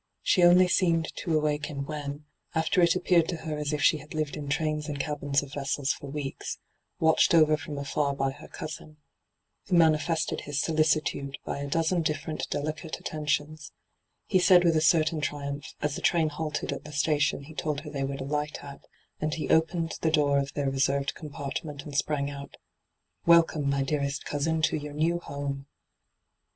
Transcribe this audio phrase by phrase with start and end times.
[0.23, 4.15] She only seemed to awaken when, after it appeared to her as if she had
[4.15, 6.57] lived in trains, and cabins of vessels for weeks,
[6.99, 8.97] watched over from afar by her cousin—
[9.67, 13.73] who manifested his solicitude by a dozen different delicate attentions—
[14.25, 17.81] he said with a certain triumph, as the train halted at the station he told
[17.81, 18.81] her they would alight at,
[19.19, 22.57] and he opened the door of their reserved compartment and sprang out:'
[23.27, 25.67] Welcome, my dearest cousin, to your new home